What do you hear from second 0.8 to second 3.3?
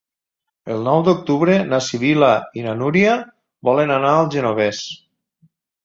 nou d'octubre na Sibil·la i na Núria